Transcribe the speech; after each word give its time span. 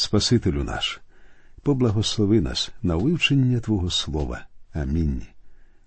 Спасителю 0.00 0.64
наш, 0.64 1.00
поблагослови 1.62 2.40
нас 2.40 2.70
на 2.82 2.96
вивчення 2.96 3.60
Твого 3.60 3.90
Слова. 3.90 4.46
Амінь. 4.72 5.22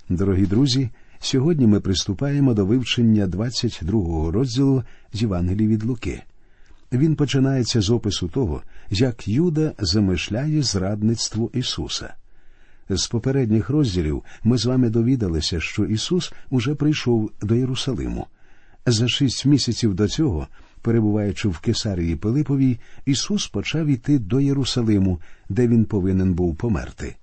Дорогі 0.09 0.45
друзі. 0.45 0.89
Сьогодні 1.19 1.67
ми 1.67 1.79
приступаємо 1.79 2.53
до 2.53 2.65
вивчення 2.65 3.27
22-го 3.27 4.31
розділу 4.31 4.83
з 5.13 5.21
Євангелії 5.21 5.67
від 5.67 5.83
Луки. 5.83 6.21
Він 6.91 7.15
починається 7.15 7.81
з 7.81 7.89
опису 7.89 8.27
того, 8.27 8.61
як 8.89 9.27
Юда 9.27 9.73
замишляє 9.79 10.61
зрадництво 10.61 11.49
Ісуса. 11.53 12.13
З 12.89 13.07
попередніх 13.07 13.69
розділів 13.69 14.23
ми 14.43 14.57
з 14.57 14.65
вами 14.65 14.89
довідалися, 14.89 15.59
що 15.59 15.85
Ісус 15.85 16.33
уже 16.49 16.75
прийшов 16.75 17.31
до 17.41 17.55
Єрусалиму. 17.55 18.27
За 18.85 19.07
шість 19.07 19.45
місяців 19.45 19.93
до 19.93 20.07
цього, 20.07 20.47
перебуваючи 20.81 21.49
в 21.49 21.59
Кесарії 21.59 22.15
Пилиповій, 22.15 22.79
Ісус 23.05 23.47
почав 23.47 23.87
іти 23.87 24.19
до 24.19 24.39
Єрусалиму, 24.39 25.19
де 25.49 25.67
він 25.67 25.85
повинен 25.85 26.33
був 26.33 26.55
померти. 26.55 27.15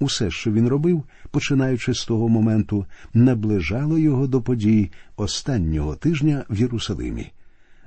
Усе, 0.00 0.30
що 0.30 0.52
він 0.52 0.68
робив, 0.68 1.04
починаючи 1.30 1.94
з 1.94 2.04
того 2.04 2.28
моменту, 2.28 2.86
наближало 3.14 3.98
його 3.98 4.26
до 4.26 4.42
подій 4.42 4.90
останнього 5.16 5.96
тижня 5.96 6.44
в 6.50 6.60
Єрусалимі. 6.60 7.32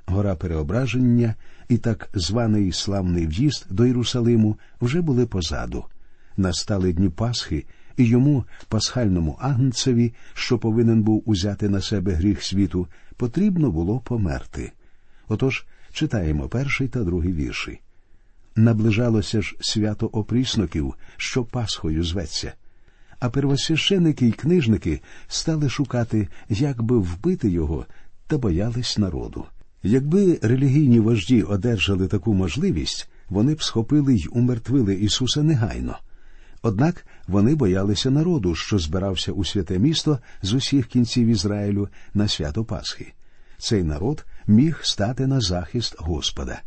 Гора 0.06 0.36
Переображення 0.36 1.34
і 1.68 1.78
так 1.78 2.08
званий 2.14 2.72
славний 2.72 3.26
в'їзд 3.26 3.66
до 3.70 3.86
Єрусалиму 3.86 4.58
вже 4.80 5.00
були 5.00 5.26
позаду. 5.26 5.84
Настали 6.36 6.92
дні 6.92 7.08
Пасхи, 7.08 7.64
і 7.96 8.04
йому, 8.04 8.44
пасхальному 8.68 9.38
агнцеві, 9.40 10.14
що 10.34 10.58
повинен 10.58 11.02
був 11.02 11.22
узяти 11.26 11.68
на 11.68 11.80
себе 11.80 12.12
гріх 12.12 12.42
світу, 12.42 12.86
потрібно 13.16 13.70
було 13.70 14.00
померти. 14.00 14.72
Отож 15.28 15.66
читаємо 15.92 16.48
перший 16.48 16.88
та 16.88 17.04
другий 17.04 17.32
вірші. 17.32 17.80
Наближалося 18.56 19.42
ж 19.42 19.56
свято 19.60 20.06
опрісноків, 20.06 20.94
що 21.16 21.44
Пасхою 21.44 22.04
зветься. 22.04 22.52
А 23.18 23.30
первосвященики 23.30 24.26
й 24.26 24.32
книжники 24.32 25.00
стали 25.28 25.68
шукати, 25.68 26.28
як 26.48 26.82
би 26.82 26.98
вбити 26.98 27.48
його, 27.48 27.86
та 28.26 28.38
боялись 28.38 28.98
народу. 28.98 29.44
Якби 29.82 30.38
релігійні 30.42 31.00
вожді 31.00 31.42
одержали 31.42 32.08
таку 32.08 32.34
можливість, 32.34 33.08
вони 33.28 33.54
б 33.54 33.62
схопили 33.62 34.14
й 34.14 34.28
умертвили 34.32 34.94
Ісуса 34.94 35.42
негайно. 35.42 35.98
Однак 36.62 37.06
вони 37.26 37.54
боялися 37.54 38.10
народу, 38.10 38.54
що 38.54 38.78
збирався 38.78 39.32
у 39.32 39.44
святе 39.44 39.78
місто 39.78 40.18
з 40.42 40.52
усіх 40.52 40.86
кінців 40.86 41.28
Ізраїлю 41.28 41.88
на 42.14 42.28
свято 42.28 42.64
Пасхи. 42.64 43.12
Цей 43.58 43.82
народ 43.82 44.24
міг 44.46 44.80
стати 44.82 45.26
на 45.26 45.40
захист 45.40 45.96
Господа. 45.98 46.62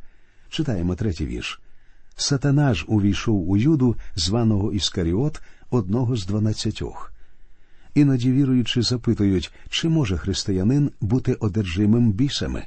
Читаємо 0.49 0.95
третій 0.95 1.25
вірш. 1.25 1.61
Сатана 2.15 2.73
ж 2.73 2.85
увійшов 2.87 3.49
у 3.49 3.57
юду, 3.57 3.95
званого 4.15 4.73
Іскаріот, 4.73 5.41
одного 5.69 6.15
з 6.15 6.25
дванадцятьох. 6.25 7.11
Іноді 7.95 8.31
віруючи, 8.31 8.81
запитують, 8.81 9.51
чи 9.69 9.89
може 9.89 10.17
християнин 10.17 10.91
бути 11.01 11.33
одержимим 11.33 12.11
бісами, 12.11 12.65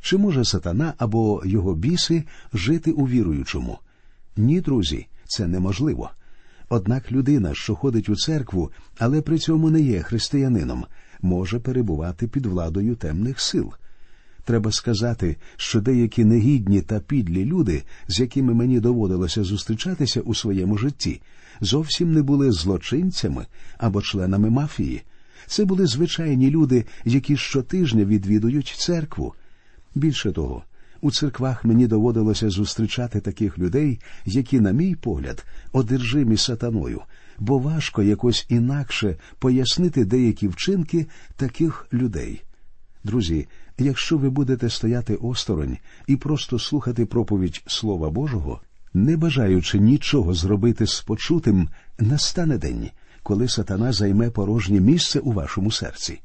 чи 0.00 0.16
може 0.16 0.44
сатана 0.44 0.94
або 0.98 1.42
його 1.44 1.74
біси 1.74 2.24
жити 2.52 2.92
у 2.92 3.08
віруючому? 3.08 3.78
Ні, 4.36 4.60
друзі, 4.60 5.06
це 5.24 5.46
неможливо. 5.46 6.10
Однак 6.68 7.12
людина, 7.12 7.54
що 7.54 7.74
ходить 7.74 8.08
у 8.08 8.16
церкву, 8.16 8.70
але 8.98 9.20
при 9.20 9.38
цьому 9.38 9.70
не 9.70 9.80
є 9.80 10.02
християнином, 10.02 10.84
може 11.22 11.58
перебувати 11.58 12.28
під 12.28 12.46
владою 12.46 12.96
темних 12.96 13.40
сил. 13.40 13.72
Треба 14.46 14.72
сказати, 14.72 15.36
що 15.56 15.80
деякі 15.80 16.24
негідні 16.24 16.80
та 16.80 17.00
підлі 17.00 17.44
люди, 17.44 17.82
з 18.08 18.20
якими 18.20 18.54
мені 18.54 18.80
доводилося 18.80 19.44
зустрічатися 19.44 20.20
у 20.20 20.34
своєму 20.34 20.78
житті, 20.78 21.20
зовсім 21.60 22.12
не 22.12 22.22
були 22.22 22.52
злочинцями 22.52 23.46
або 23.78 24.02
членами 24.02 24.50
мафії. 24.50 25.02
Це 25.46 25.64
були 25.64 25.86
звичайні 25.86 26.50
люди, 26.50 26.84
які 27.04 27.36
щотижня 27.36 28.04
відвідують 28.04 28.74
церкву. 28.78 29.34
Більше 29.94 30.32
того, 30.32 30.62
у 31.00 31.10
церквах 31.10 31.64
мені 31.64 31.86
доводилося 31.86 32.50
зустрічати 32.50 33.20
таких 33.20 33.58
людей, 33.58 34.00
які, 34.24 34.60
на 34.60 34.70
мій 34.70 34.94
погляд, 34.94 35.44
одержимі 35.72 36.36
сатаною, 36.36 37.00
бо 37.38 37.58
важко 37.58 38.02
якось 38.02 38.46
інакше 38.48 39.16
пояснити 39.38 40.04
деякі 40.04 40.48
вчинки 40.48 41.06
таких 41.36 41.86
людей. 41.92 42.42
Друзі, 43.04 43.46
якщо 43.78 44.18
ви 44.18 44.30
будете 44.30 44.70
стояти 44.70 45.14
осторонь 45.14 45.78
і 46.06 46.16
просто 46.16 46.58
слухати 46.58 47.06
проповідь 47.06 47.62
Слова 47.66 48.10
Божого, 48.10 48.60
не 48.94 49.16
бажаючи 49.16 49.78
нічого 49.78 50.34
зробити 50.34 50.86
з 50.86 51.00
почутим, 51.00 51.68
настане 51.98 52.58
день, 52.58 52.90
коли 53.22 53.48
сатана 53.48 53.92
займе 53.92 54.30
порожнє 54.30 54.80
місце 54.80 55.20
у 55.20 55.32
вашому 55.32 55.70
серці. 55.70 56.20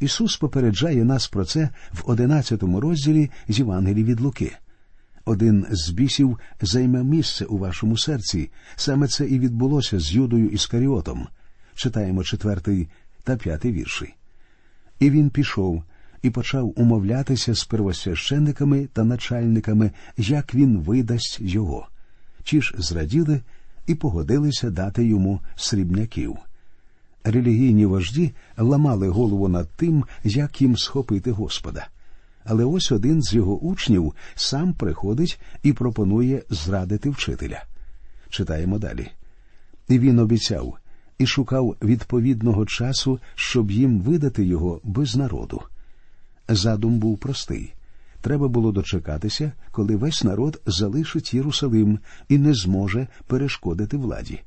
Ісус 0.00 0.36
попереджає 0.36 1.04
нас 1.04 1.28
про 1.28 1.44
це 1.44 1.68
в 1.92 2.02
одинадцятому 2.10 2.80
розділі 2.80 3.30
з 3.48 3.58
Євангелії 3.58 4.04
від 4.04 4.20
Луки. 4.20 4.56
Один 5.24 5.66
з 5.70 5.90
бісів 5.90 6.38
займе 6.60 7.04
місце 7.04 7.44
у 7.44 7.58
вашому 7.58 7.96
серці. 7.96 8.50
Саме 8.76 9.08
це 9.08 9.26
і 9.26 9.38
відбулося 9.38 10.00
з 10.00 10.12
Юдою 10.12 10.48
Іскаріотом. 10.48 11.28
Читаємо 11.74 12.24
четвертий 12.24 12.88
та 13.24 13.36
п'ятий 13.36 13.72
вірші. 13.72 14.14
І 14.98 15.10
він 15.10 15.30
пішов 15.30 15.84
і 16.22 16.30
почав 16.30 16.72
умовлятися 16.76 17.54
з 17.54 17.64
первосвященниками 17.64 18.88
та 18.92 19.04
начальниками, 19.04 19.90
як 20.16 20.54
він 20.54 20.78
видасть 20.78 21.38
його. 21.40 21.88
Ті 22.44 22.62
ж 22.62 22.74
зраділи 22.78 23.40
і 23.86 23.94
погодилися 23.94 24.70
дати 24.70 25.04
йому 25.04 25.40
срібняків. 25.56 26.36
Релігійні 27.24 27.86
вожді 27.86 28.32
ламали 28.56 29.08
голову 29.08 29.48
над 29.48 29.68
тим, 29.76 30.04
як 30.24 30.62
їм 30.62 30.76
схопити 30.76 31.30
Господа. 31.30 31.88
Але 32.44 32.64
ось 32.64 32.92
один 32.92 33.22
з 33.22 33.34
його 33.34 33.58
учнів 33.58 34.14
сам 34.34 34.74
приходить 34.74 35.40
і 35.62 35.72
пропонує 35.72 36.42
зрадити 36.50 37.10
вчителя. 37.10 37.62
Читаємо 38.28 38.78
далі. 38.78 39.08
І 39.88 39.98
він 39.98 40.18
обіцяв 40.18 40.76
і 41.18 41.26
шукав 41.26 41.76
відповідного 41.82 42.66
часу, 42.66 43.20
щоб 43.34 43.70
їм 43.70 44.00
видати 44.00 44.44
його 44.44 44.80
без 44.84 45.16
народу. 45.16 45.62
Задум 46.50 46.98
був 46.98 47.18
простий. 47.18 47.74
Треба 48.20 48.48
було 48.48 48.72
дочекатися, 48.72 49.52
коли 49.70 49.96
весь 49.96 50.24
народ 50.24 50.60
залишить 50.66 51.34
Єрусалим 51.34 51.98
і 52.28 52.38
не 52.38 52.54
зможе 52.54 53.06
перешкодити 53.26 53.96
владі. 53.96 54.40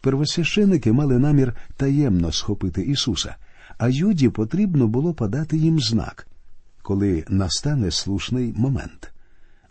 Первосвященики 0.00 0.92
мали 0.92 1.18
намір 1.18 1.54
таємно 1.76 2.32
схопити 2.32 2.82
Ісуса, 2.82 3.36
а 3.78 3.88
Юді 3.88 4.28
потрібно 4.28 4.88
було 4.88 5.14
подати 5.14 5.56
їм 5.56 5.80
знак, 5.80 6.26
коли 6.82 7.24
настане 7.28 7.90
слушний 7.90 8.54
момент. 8.56 9.12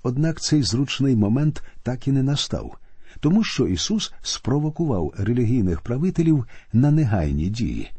Однак 0.04 0.42
цей 0.42 0.64
зручний 0.64 1.16
момент 1.16 1.64
так 1.84 2.08
і 2.08 2.12
не 2.12 2.24
настав, 2.24 2.78
тому 3.20 3.44
що 3.44 3.68
Ісус 3.68 4.14
спровокував 4.22 5.14
релігійних 5.18 5.82
правителів 5.82 6.46
на 6.74 6.92
негайні 6.92 7.50
дії. 7.50 7.92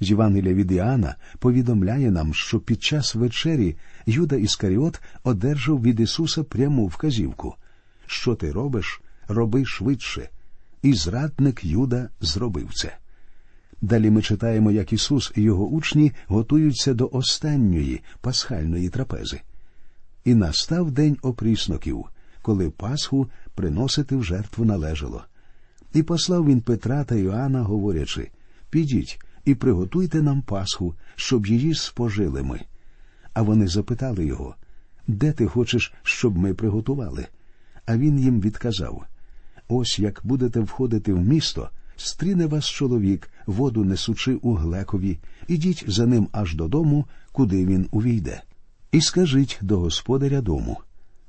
З 0.00 0.10
Євангелія 0.10 0.54
від 0.54 0.72
Іоанна 0.72 1.16
повідомляє 1.38 2.10
нам, 2.10 2.34
що 2.34 2.60
під 2.60 2.82
час 2.82 3.14
вечері 3.14 3.76
Юда 4.06 4.36
Іскаріот 4.36 5.00
одержав 5.22 5.82
від 5.82 6.00
Ісуса 6.00 6.42
пряму 6.44 6.86
вказівку 6.86 7.54
Що 8.06 8.34
ти 8.34 8.52
робиш, 8.52 9.02
роби 9.28 9.64
швидше. 9.64 10.28
І 10.82 10.94
зрадник 10.94 11.64
Юда 11.64 12.08
зробив 12.20 12.70
це. 12.74 12.96
Далі 13.82 14.10
ми 14.10 14.22
читаємо, 14.22 14.70
як 14.70 14.92
Ісус 14.92 15.32
і 15.36 15.42
його 15.42 15.66
учні 15.66 16.12
готуються 16.26 16.94
до 16.94 17.08
останньої 17.12 18.02
пасхальної 18.20 18.88
трапези. 18.88 19.40
І 20.24 20.34
настав 20.34 20.90
день 20.90 21.16
опрісноків, 21.22 22.04
коли 22.42 22.70
Пасху 22.70 23.28
приносити 23.54 24.16
в 24.16 24.24
жертву 24.24 24.64
належало. 24.64 25.24
І 25.94 26.02
послав 26.02 26.46
він 26.46 26.60
Петра 26.60 27.04
та 27.04 27.14
Іоанна, 27.14 27.62
говорячи 27.62 28.30
Підіть 28.70 29.18
і 29.44 29.54
приготуйте 29.54 30.22
нам 30.22 30.42
Пасху, 30.42 30.94
щоб 31.16 31.46
її 31.46 31.74
спожили 31.74 32.42
ми. 32.42 32.60
А 33.32 33.42
вони 33.42 33.68
запитали 33.68 34.26
його 34.26 34.54
Де 35.06 35.32
ти 35.32 35.46
хочеш, 35.46 35.92
щоб 36.02 36.38
ми 36.38 36.54
приготували? 36.54 37.26
А 37.86 37.96
він 37.96 38.18
їм 38.18 38.40
відказав 38.40 39.06
Ось 39.68 39.98
як 39.98 40.20
будете 40.24 40.60
входити 40.60 41.12
в 41.12 41.20
місто, 41.20 41.70
стріне 41.96 42.46
вас 42.46 42.66
чоловік, 42.66 43.30
воду 43.46 43.84
несучи 43.84 44.34
у 44.34 44.54
глекові, 44.54 45.18
ідіть 45.48 45.84
за 45.86 46.06
ним 46.06 46.28
аж 46.32 46.54
додому, 46.54 47.06
куди 47.32 47.66
він 47.66 47.88
увійде. 47.90 48.42
І 48.92 49.00
скажіть 49.00 49.58
до 49.62 49.78
господаря 49.78 50.40
дому 50.40 50.78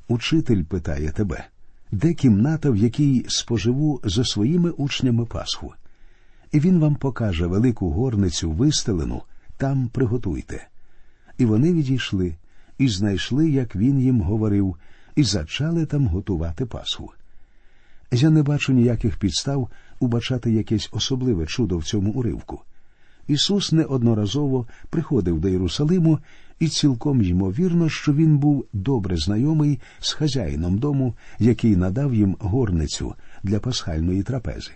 Учитель 0.07 0.63
питає 0.63 1.11
тебе, 1.11 1.45
де 1.91 2.13
кімната, 2.13 2.69
в 2.69 2.75
якій 2.75 3.25
споживу 3.27 4.01
за 4.03 4.25
своїми 4.25 4.69
учнями 4.69 5.25
Пасху? 5.25 5.73
І 6.55 6.59
він 6.59 6.79
вам 6.79 6.95
покаже 6.95 7.47
велику 7.47 7.89
горницю 7.89 8.51
вистелену, 8.51 9.21
там 9.57 9.87
приготуйте. 9.87 10.67
І 11.37 11.45
вони 11.45 11.73
відійшли 11.73 12.35
і 12.77 12.87
знайшли, 12.87 13.49
як 13.49 13.75
він 13.75 13.99
їм 13.99 14.21
говорив, 14.21 14.75
і 15.15 15.23
зачали 15.23 15.85
там 15.85 16.07
готувати 16.07 16.65
Пасху. 16.65 17.11
Я 18.11 18.29
не 18.29 18.43
бачу 18.43 18.73
ніяких 18.73 19.17
підстав 19.17 19.69
убачати 19.99 20.51
якесь 20.51 20.89
особливе 20.91 21.45
чудо 21.45 21.77
в 21.77 21.83
цьому 21.83 22.11
уривку. 22.11 22.61
Ісус 23.27 23.71
неодноразово 23.71 24.67
приходив 24.89 25.39
до 25.39 25.49
Єрусалиму, 25.49 26.19
і 26.59 26.67
цілком 26.67 27.21
ймовірно, 27.21 27.89
що 27.89 28.13
він 28.13 28.37
був 28.37 28.65
добре 28.73 29.17
знайомий 29.17 29.79
з 29.99 30.11
хазяїном 30.11 30.77
дому, 30.77 31.15
який 31.39 31.75
надав 31.75 32.15
їм 32.15 32.37
горницю 32.39 33.15
для 33.43 33.59
пасхальної 33.59 34.23
трапези. 34.23 34.71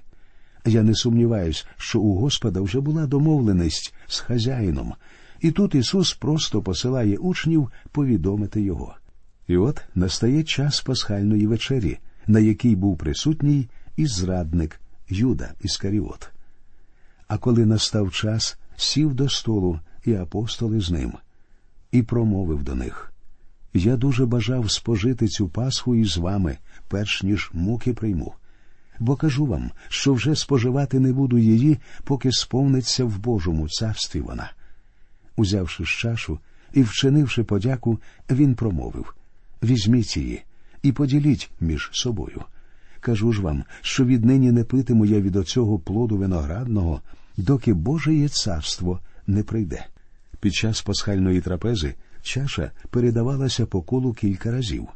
Я 0.70 0.84
не 0.84 0.96
сумніваюсь, 0.96 1.66
що 1.78 2.00
у 2.00 2.16
Господа 2.16 2.62
вже 2.62 2.80
була 2.80 3.08
домовленість 3.08 3.94
з 4.08 4.20
хазяїном, 4.20 4.94
і 5.42 5.52
тут 5.52 5.76
Ісус 5.76 6.14
просто 6.14 6.62
посилає 6.62 7.18
учнів 7.18 7.72
повідомити 7.92 8.62
його. 8.62 8.96
І 9.48 9.58
от 9.58 9.82
настає 9.96 10.44
час 10.44 10.82
пасхальної 10.82 11.48
вечері, 11.48 11.98
на 12.28 12.40
якій 12.40 12.76
був 12.76 12.98
присутній 12.98 13.70
і 13.98 14.06
зрадник 14.06 14.82
Юда 15.10 15.54
Іскаріот. 15.62 16.30
А 17.28 17.38
коли 17.38 17.66
настав 17.66 18.12
час, 18.12 18.58
сів 18.76 19.14
до 19.14 19.30
столу, 19.30 19.80
і 20.06 20.14
апостоли 20.14 20.82
з 20.82 20.92
ним, 20.92 21.14
і 21.92 22.02
промовив 22.04 22.64
до 22.64 22.76
них 22.76 23.14
Я 23.74 23.98
дуже 23.98 24.26
бажав 24.26 24.72
спожити 24.72 25.28
цю 25.28 25.50
Пасху 25.50 25.96
із 25.96 26.18
вами, 26.18 26.58
перш 26.88 27.24
ніж 27.24 27.52
муки 27.54 27.94
прийму. 27.94 28.34
Бо 29.00 29.16
кажу 29.16 29.46
вам, 29.46 29.72
що 29.90 30.14
вже 30.14 30.36
споживати 30.36 31.00
не 31.00 31.14
буду 31.14 31.38
її, 31.38 31.78
поки 32.04 32.32
сповниться 32.32 33.06
в 33.06 33.20
Божому 33.20 33.70
царстві 33.70 34.22
вона. 34.22 34.52
Узявши 35.36 35.84
чашу 35.86 36.40
і 36.74 36.82
вчинивши 36.82 37.44
подяку, 37.44 38.00
він 38.30 38.56
промовив 38.56 39.16
Візьміть 39.64 40.18
її 40.18 40.44
і 40.82 40.92
поділіть 40.92 41.50
між 41.60 41.90
собою. 41.94 42.42
Кажу 43.00 43.32
ж 43.32 43.42
вам, 43.42 43.64
що 43.82 44.06
віднині 44.06 44.52
не 44.52 44.64
питиму 44.64 45.06
я 45.06 45.22
від 45.22 45.36
оцього 45.36 45.80
плоду 45.80 46.18
виноградного, 46.18 47.02
доки 47.38 47.74
Божеє 47.74 48.30
царство 48.30 49.00
не 49.28 49.44
прийде. 49.44 49.86
Під 50.40 50.54
час 50.54 50.82
пасхальної 50.82 51.42
трапези 51.42 51.96
чаша 52.22 52.72
передавалася 52.90 53.66
по 53.66 53.82
колу 53.82 54.14
кілька 54.14 54.52
разів. 54.52 54.88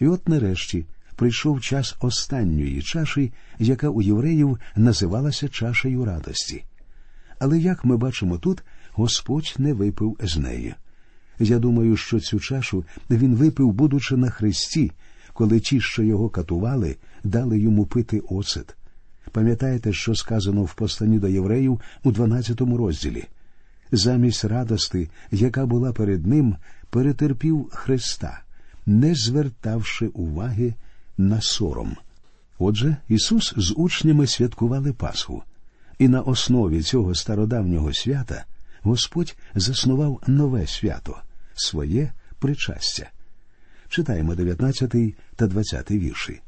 І 0.00 0.06
от 0.06 0.28
нарешті 0.28 0.84
прийшов 1.18 1.60
час 1.60 1.96
останньої 2.00 2.82
чаші, 2.82 3.32
яка 3.58 3.88
у 3.88 4.02
євреїв 4.02 4.58
називалася 4.76 5.48
чашею 5.48 6.04
радості. 6.04 6.64
Але 7.38 7.58
як 7.58 7.84
ми 7.84 7.96
бачимо 7.96 8.38
тут, 8.38 8.62
Господь 8.92 9.54
не 9.58 9.72
випив 9.72 10.16
з 10.20 10.36
неї. 10.36 10.74
Я 11.38 11.58
думаю, 11.58 11.96
що 11.96 12.20
цю 12.20 12.40
чашу 12.40 12.84
він 13.10 13.34
випив, 13.34 13.72
будучи 13.72 14.16
на 14.16 14.30
хресті, 14.30 14.92
коли 15.32 15.60
ті, 15.60 15.80
що 15.80 16.02
його 16.02 16.28
катували, 16.28 16.96
дали 17.24 17.58
йому 17.58 17.86
пити 17.86 18.20
оцет. 18.28 18.76
Пам'ятаєте, 19.32 19.92
що 19.92 20.14
сказано 20.14 20.64
в 20.64 20.74
посланні 20.74 21.18
до 21.18 21.28
євреїв 21.28 21.80
у 22.04 22.12
12 22.12 22.60
розділі? 22.60 23.24
Замість 23.92 24.44
радости, 24.44 25.08
яка 25.30 25.66
була 25.66 25.92
перед 25.92 26.26
ним, 26.26 26.56
перетерпів 26.90 27.68
Христа, 27.72 28.40
не 28.86 29.14
звертавши 29.14 30.06
уваги 30.06 30.74
на 31.18 31.40
сором. 31.40 31.96
Отже, 32.58 32.96
Ісус 33.08 33.54
з 33.56 33.74
учнями 33.76 34.26
святкували 34.26 34.92
Пасху, 34.92 35.42
і 35.98 36.08
на 36.08 36.20
основі 36.20 36.82
цього 36.82 37.14
стародавнього 37.14 37.92
свята 37.92 38.44
Господь 38.82 39.36
заснував 39.54 40.22
нове 40.26 40.66
свято, 40.66 41.18
своє 41.54 42.12
причастя. 42.38 43.10
Читаємо 43.88 44.34
19 44.34 44.94
та 45.36 45.46
20 45.46 45.90
вірші. 45.90 46.40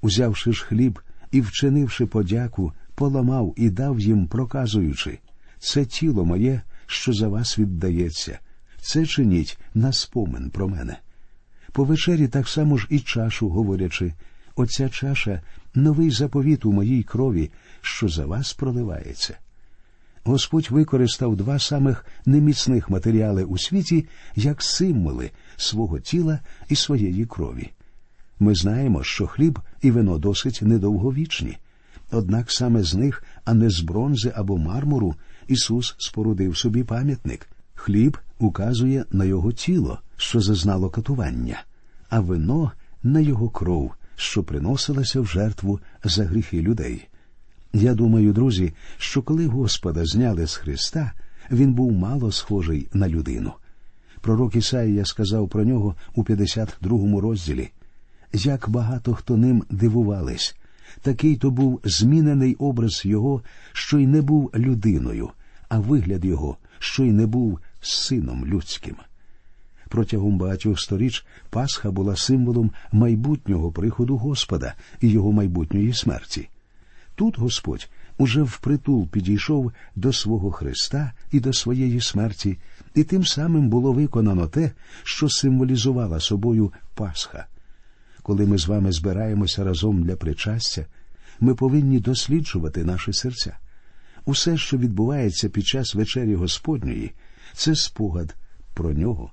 Узявши 0.00 0.52
ж 0.52 0.64
хліб 0.64 1.00
і, 1.30 1.40
вчинивши 1.40 2.06
подяку, 2.06 2.72
поламав 2.94 3.54
і 3.56 3.70
дав 3.70 4.00
їм, 4.00 4.26
проказуючи 4.26 5.18
це 5.58 5.84
тіло 5.84 6.24
моє, 6.24 6.62
що 6.86 7.12
за 7.12 7.28
вас 7.28 7.58
віддається, 7.58 8.38
це 8.80 9.06
чиніть 9.06 9.58
на 9.74 9.92
спомин 9.92 10.50
про 10.50 10.68
мене. 10.68 10.98
По 11.72 11.84
вечері 11.84 12.28
так 12.28 12.48
само 12.48 12.76
ж 12.76 12.86
і 12.90 13.00
чашу, 13.00 13.48
говорячи 13.48 14.12
оця 14.56 14.88
чаша 14.88 15.42
новий 15.74 16.10
заповіт 16.10 16.64
у 16.64 16.72
моїй 16.72 17.02
крові, 17.02 17.50
що 17.80 18.08
за 18.08 18.26
вас 18.26 18.52
проливається. 18.52 19.38
Господь 20.24 20.70
використав 20.70 21.36
два 21.36 21.58
самих 21.58 22.06
неміцних 22.26 22.90
матеріали 22.90 23.44
у 23.44 23.58
світі 23.58 24.06
як 24.36 24.62
символи 24.62 25.30
свого 25.56 26.00
тіла 26.00 26.38
і 26.68 26.76
своєї 26.76 27.26
крові. 27.26 27.70
Ми 28.40 28.54
знаємо, 28.54 29.02
що 29.02 29.26
хліб 29.26 29.58
і 29.82 29.90
вино 29.90 30.18
досить 30.18 30.60
недовговічні, 30.62 31.58
однак 32.10 32.50
саме 32.50 32.82
з 32.82 32.94
них, 32.94 33.24
а 33.44 33.54
не 33.54 33.70
з 33.70 33.80
бронзи 33.80 34.32
або 34.34 34.58
мармуру, 34.58 35.14
Ісус 35.48 35.94
спорудив 35.98 36.58
собі 36.58 36.84
пам'ятник. 36.84 37.48
Хліб 37.74 38.18
указує 38.38 39.04
на 39.12 39.24
його 39.24 39.52
тіло, 39.52 40.00
що 40.18 40.40
зазнало 40.40 40.90
катування, 40.90 41.62
а 42.08 42.20
вино 42.20 42.72
на 43.02 43.20
його 43.20 43.50
кров, 43.50 43.92
що 44.16 44.42
приносилася 44.42 45.20
в 45.20 45.26
жертву 45.26 45.80
за 46.04 46.24
гріхи 46.24 46.62
людей. 46.62 47.08
Я 47.72 47.94
думаю, 47.94 48.32
друзі, 48.32 48.72
що 48.98 49.22
коли 49.22 49.46
Господа 49.46 50.04
зняли 50.04 50.46
з 50.46 50.56
Христа, 50.56 51.12
він 51.50 51.74
був 51.74 51.92
мало 51.92 52.32
схожий 52.32 52.88
на 52.92 53.08
людину. 53.08 53.52
Пророк 54.20 54.56
Ісаїя 54.56 55.04
сказав 55.04 55.48
про 55.48 55.64
нього 55.64 55.94
у 56.14 56.24
52 56.24 57.20
розділі 57.20 57.70
як 58.32 58.68
багато 58.68 59.14
хто 59.14 59.36
ним 59.36 59.64
дивувались. 59.70 60.56
Такий 61.02 61.36
то 61.36 61.50
був 61.50 61.80
змінений 61.84 62.54
образ 62.54 63.02
його, 63.04 63.42
що 63.72 63.98
й 63.98 64.06
не 64.06 64.22
був 64.22 64.50
людиною, 64.54 65.30
а 65.68 65.78
вигляд 65.78 66.24
його, 66.24 66.56
що 66.78 67.04
й 67.04 67.12
не 67.12 67.26
був 67.26 67.58
сином 67.80 68.46
людським. 68.46 68.96
Протягом 69.88 70.38
багатьох 70.38 70.80
сторіч 70.80 71.26
Пасха 71.50 71.90
була 71.90 72.16
символом 72.16 72.70
майбутнього 72.92 73.72
приходу 73.72 74.16
Господа 74.16 74.74
і 75.00 75.08
його 75.08 75.32
майбутньої 75.32 75.92
смерті. 75.92 76.48
Тут 77.14 77.38
Господь 77.38 77.88
уже 78.18 78.42
впритул 78.42 79.08
підійшов 79.08 79.72
до 79.96 80.12
свого 80.12 80.50
Христа 80.50 81.12
і 81.32 81.40
до 81.40 81.52
своєї 81.52 82.00
смерті, 82.00 82.58
і 82.94 83.04
тим 83.04 83.24
самим 83.26 83.68
було 83.68 83.92
виконано 83.92 84.46
те, 84.46 84.70
що 85.04 85.28
символізувала 85.28 86.20
собою 86.20 86.72
Пасха. 86.94 87.46
Коли 88.22 88.46
ми 88.46 88.58
з 88.58 88.66
вами 88.66 88.92
збираємося 88.92 89.64
разом 89.64 90.02
для 90.02 90.16
причастя, 90.16 90.86
ми 91.40 91.54
повинні 91.54 92.00
досліджувати 92.00 92.84
наші 92.84 93.12
серця. 93.12 93.58
Усе, 94.24 94.56
що 94.56 94.78
відбувається 94.78 95.48
під 95.48 95.66
час 95.66 95.94
вечері 95.94 96.34
Господньої, 96.34 97.12
це 97.52 97.74
спогад 97.74 98.36
про 98.74 98.92
нього. 98.92 99.30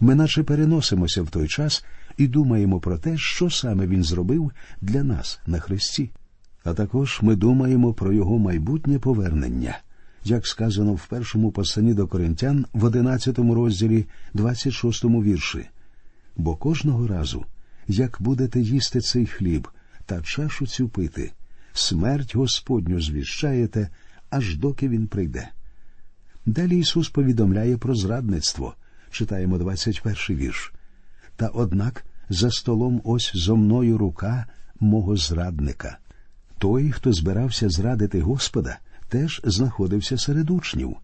Ми 0.00 0.14
наче 0.14 0.42
переносимося 0.42 1.22
в 1.22 1.30
той 1.30 1.48
час 1.48 1.84
і 2.16 2.26
думаємо 2.26 2.80
про 2.80 2.98
те, 2.98 3.16
що 3.16 3.50
саме 3.50 3.86
він 3.86 4.04
зробив 4.04 4.52
для 4.80 5.02
нас 5.02 5.40
на 5.46 5.60
Христі. 5.60 6.10
А 6.64 6.74
також 6.74 7.18
ми 7.22 7.36
думаємо 7.36 7.94
про 7.94 8.12
його 8.12 8.38
майбутнє 8.38 8.98
повернення, 8.98 9.78
як 10.24 10.46
сказано 10.46 10.94
в 10.94 11.06
першому 11.06 11.50
посланні 11.50 11.94
до 11.94 12.06
коринтян 12.06 12.66
в 12.72 12.84
11 12.84 13.38
розділі, 13.38 14.06
26 14.34 15.04
вірші. 15.04 15.68
Бо 16.36 16.56
кожного 16.56 17.06
разу 17.06 17.44
як 17.88 18.16
будете 18.20 18.60
їсти 18.60 19.00
цей 19.00 19.26
хліб 19.26 19.68
та 20.06 20.22
чашу 20.22 20.66
цю 20.66 20.88
пити, 20.88 21.32
смерть 21.72 22.36
Господню 22.36 23.00
звіщаєте, 23.00 23.88
аж 24.30 24.56
доки 24.56 24.88
він 24.88 25.06
прийде. 25.06 25.48
Далі 26.46 26.78
Ісус 26.78 27.08
повідомляє 27.08 27.76
про 27.76 27.94
зрадництво, 27.94 28.74
читаємо 29.10 29.58
21 29.58 30.14
вірш. 30.36 30.72
Та 31.36 31.46
однак 31.46 32.04
за 32.28 32.50
столом 32.50 33.00
ось 33.04 33.32
зо 33.34 33.56
мною 33.56 33.98
рука 33.98 34.46
мого 34.80 35.16
зрадника. 35.16 35.98
Той, 36.58 36.90
хто 36.90 37.12
збирався 37.12 37.68
зрадити 37.68 38.20
Господа, 38.20 38.78
теж 39.08 39.40
знаходився 39.44 40.18
серед 40.18 40.50
учнів. 40.50 40.96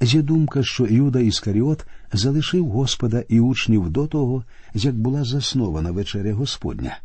Є 0.00 0.22
думка, 0.22 0.62
що 0.62 0.86
Іуда 0.86 1.20
Іскаріот 1.20 1.86
залишив 2.12 2.68
Господа 2.68 3.24
і 3.28 3.40
учнів 3.40 3.90
до 3.90 4.06
того, 4.06 4.44
як 4.74 4.94
була 4.94 5.24
заснована 5.24 5.90
вечеря 5.90 6.34
Господня. 6.34 6.98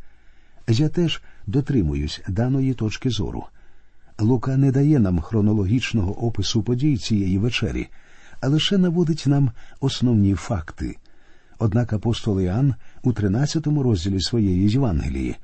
Я 0.68 0.90
теж 0.90 1.22
дотримуюсь 1.48 2.22
даної 2.28 2.74
точки 2.74 3.10
зору. 3.10 3.46
Лука 4.20 4.58
не 4.58 4.72
дає 4.72 5.00
нам 5.00 5.20
хронологічного 5.20 6.26
опису 6.26 6.64
подій 6.64 6.98
цієї 6.98 7.38
вечері, 7.38 7.88
а 8.42 8.48
лише 8.48 8.78
наводить 8.78 9.24
нам 9.28 9.52
основні 9.80 10.34
факти. 10.34 10.98
Однак 11.60 11.94
апостол 11.94 12.42
Іоанн 12.42 12.76
у 13.04 13.14
13 13.14 13.68
розділі 13.68 14.22
своєї 14.22 14.70
Євангелії 14.70 15.36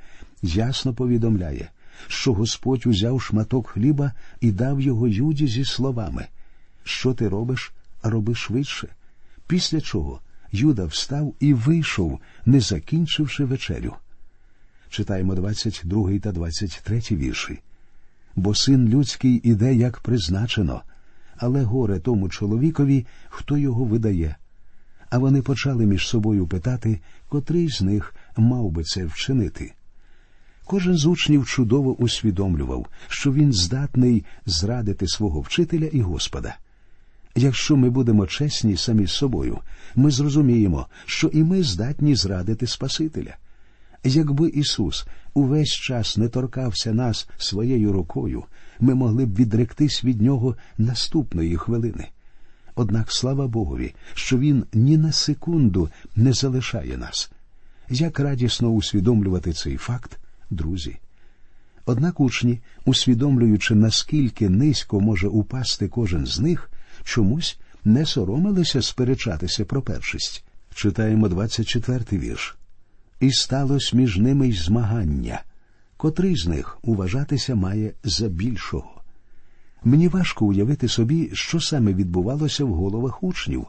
ясно 0.42 0.94
повідомляє, 0.94 1.70
що 2.08 2.34
Господь 2.34 2.88
узяв 2.88 3.22
шматок 3.22 3.68
хліба 3.68 4.12
і 4.42 4.52
дав 4.52 4.82
його 4.82 5.08
Юді 5.08 5.48
зі 5.48 5.66
словами 5.66 6.28
що 6.84 7.14
ти 7.14 7.30
робиш, 7.30 7.72
роби 8.04 8.36
швидше. 8.36 8.88
Після 9.48 9.82
чого 9.82 10.20
Юда 10.52 10.86
встав 10.86 11.34
і 11.40 11.54
вийшов, 11.54 12.20
не 12.46 12.60
закінчивши 12.60 13.46
вечерю. 13.46 13.94
Читаємо 14.90 15.36
22 15.36 16.20
та 16.20 16.32
23 16.32 17.02
вірші. 17.12 17.60
Бо 18.36 18.56
син 18.56 18.90
людський 18.90 19.42
іде, 19.44 19.76
як 19.76 20.00
призначено, 20.00 20.82
але 21.38 21.63
горе 21.63 22.00
тому 22.00 22.30
чоловікові, 22.30 23.06
хто 23.30 23.58
його 23.58 23.86
видає. 23.86 24.36
А 25.10 25.18
вони 25.18 25.42
почали 25.42 25.86
між 25.86 26.08
собою 26.08 26.48
питати, 26.48 27.00
котрий 27.30 27.70
з 27.70 27.82
них 27.82 28.16
мав 28.38 28.72
би 28.72 28.84
це 28.84 29.06
вчинити. 29.06 29.74
Кожен 30.66 30.98
з 30.98 31.06
учнів 31.06 31.46
чудово 31.46 31.96
усвідомлював, 31.96 32.88
що 33.08 33.32
він 33.32 33.54
здатний 33.54 34.25
зрадити 34.46 35.08
свого 35.08 35.42
вчителя 35.42 35.86
і 35.86 36.02
Господа. 36.02 36.56
Якщо 37.36 37.75
ми 37.75 37.90
будемо 37.90 38.28
чесні 38.28 38.78
самі 38.78 39.06
з 39.06 39.12
собою, 39.12 39.60
ми 39.96 40.12
зрозуміємо, 40.12 40.88
що 41.06 41.28
і 41.28 41.44
ми 41.44 41.63
здатні 41.63 42.16
зрадити 42.16 42.68
Спасителя. 42.68 43.36
Якби 44.04 44.50
Ісус 44.50 45.06
увесь 45.34 45.74
час 45.74 46.18
не 46.18 46.28
торкався 46.28 46.94
нас 46.94 47.30
своєю 47.38 47.92
рукою, 47.92 48.44
ми 48.80 48.96
могли 48.96 49.25
б 49.25 49.36
відректись 49.36 50.03
від 50.03 50.22
Нього 50.22 50.56
наступної 50.77 51.58
хвилини. 51.58 52.08
Однак 52.75 53.12
слава 53.12 53.48
Богові, 53.48 53.96
що 54.13 54.38
Він 54.38 54.63
ні 54.74 54.98
на 54.98 55.12
секунду 55.12 55.89
не 56.15 56.34
залишає 56.34 56.98
нас. 56.98 57.32
Як 57.89 58.20
радісно 58.20 58.70
усвідомлювати 58.70 59.53
цей 59.53 59.77
факт, 59.77 60.20
друзі. 60.50 60.98
Однак 61.86 62.20
учні, 62.20 62.60
усвідомлюючи, 62.86 63.75
наскільки 63.75 64.50
низько 64.50 65.00
може 65.00 65.27
упасти 65.27 65.88
кожен 65.88 66.25
з 66.25 66.39
них, 66.39 66.72
чомусь 67.03 67.58
не 67.86 68.06
соромилися 68.06 68.82
сперечатися 68.82 69.65
про 69.65 69.82
першість. 69.82 70.44
Читаємо 70.74 71.27
24-й 71.27 72.18
вірш. 72.18 72.58
І 73.20 73.32
сталося 73.32 73.98
між 73.98 74.18
ними 74.18 74.48
й 74.48 74.53
змагання, 74.53 75.42
котрий 76.03 76.36
з 76.36 76.48
них 76.48 76.77
уважатися 76.81 77.55
має 77.55 77.93
за 78.03 78.27
більшого. 78.27 79.01
Мені 79.83 80.07
важко 80.07 80.45
уявити 80.45 80.88
собі, 80.88 81.29
що 81.33 81.60
саме 81.60 81.93
відбувалося 81.93 82.65
в 82.65 82.74
головах 82.74 83.24
учнів. 83.24 83.65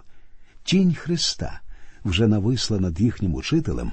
Тінь 0.64 0.94
Христа 0.94 1.60
вже 2.04 2.26
нависла 2.26 2.80
над 2.80 3.00
їхнім 3.00 3.34
учителем, 3.34 3.92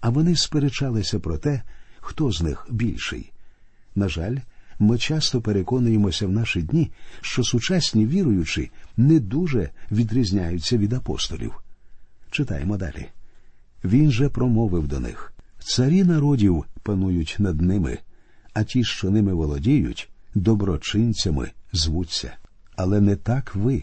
а 0.00 0.10
вони 0.10 0.36
сперечалися 0.36 1.20
про 1.20 1.38
те, 1.38 1.62
хто 2.00 2.32
з 2.32 2.42
них 2.42 2.66
більший. 2.70 3.32
На 3.94 4.08
жаль, 4.08 4.36
ми 4.78 4.98
часто 4.98 5.40
переконуємося 5.40 6.26
в 6.26 6.32
наші 6.32 6.62
дні, 6.62 6.92
що 7.20 7.44
сучасні 7.44 8.06
віруючі 8.06 8.70
не 8.96 9.20
дуже 9.20 9.70
відрізняються 9.90 10.78
від 10.78 10.92
апостолів. 10.92 11.62
Читаємо 12.30 12.76
далі. 12.76 13.08
Він 13.84 14.12
же 14.12 14.28
промовив 14.28 14.88
до 14.88 15.00
них 15.00 15.32
царі 15.64 16.04
народів 16.04 16.64
панують 16.82 17.36
над 17.38 17.60
ними, 17.60 17.98
а 18.54 18.64
ті, 18.64 18.84
що 18.84 19.10
ними 19.10 19.34
володіють, 19.34 20.10
доброчинцями 20.34 21.50
звуться. 21.72 22.32
Але 22.76 23.00
не 23.00 23.16
так 23.16 23.54
ви. 23.54 23.82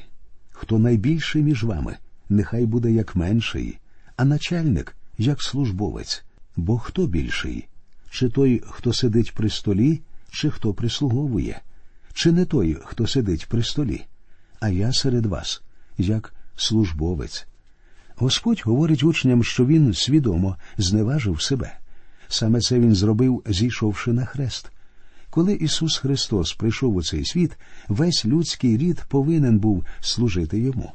Хто 0.52 0.80
найбільший 0.80 1.44
між 1.44 1.64
вами, 1.64 1.98
нехай 2.30 2.66
буде 2.66 2.92
як 2.92 3.16
менший, 3.16 3.78
а 4.16 4.26
начальник 4.26 4.96
як 5.18 5.42
службовець. 5.42 6.24
Бо 6.56 6.78
хто 6.78 7.08
більший? 7.08 7.68
Чи 8.10 8.30
той, 8.30 8.64
хто 8.68 8.94
сидить 8.94 9.34
при 9.34 9.50
столі, 9.50 10.02
чи 10.32 10.50
хто 10.50 10.74
прислуговує? 10.74 11.62
Чи 12.14 12.32
не 12.32 12.46
той, 12.46 12.78
хто 12.84 13.08
сидить 13.08 13.48
при 13.50 13.64
столі? 13.64 14.06
А 14.60 14.70
я 14.70 14.94
серед 14.94 15.26
вас, 15.26 15.62
як 15.98 16.34
службовець. 16.56 17.48
Господь 18.16 18.62
говорить 18.66 19.04
учням, 19.04 19.44
що 19.44 19.66
він 19.66 19.94
свідомо 19.94 20.58
зневажив 20.78 21.42
себе. 21.42 21.78
Саме 22.32 22.62
це 22.62 22.80
він 22.80 22.96
зробив, 22.96 23.44
зійшовши 23.46 24.14
на 24.14 24.26
хрест. 24.26 24.72
Коли 25.30 25.54
Ісус 25.54 25.98
Христос 25.98 26.54
прийшов 26.54 26.96
у 26.96 27.04
цей 27.04 27.26
світ, 27.26 27.58
весь 27.88 28.26
людський 28.26 28.78
рід 28.78 29.04
повинен 29.10 29.60
був 29.60 29.86
служити 30.02 30.60
йому. 30.60 30.92